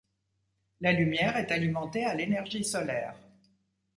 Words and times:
La 0.79 0.93
lumière 0.93 1.37
est 1.37 1.51
alimentée 1.51 2.03
à 2.05 2.15
l'énergie 2.15 2.63
solaire. 2.63 3.13